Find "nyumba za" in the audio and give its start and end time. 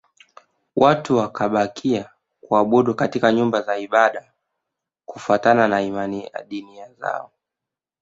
3.31-3.77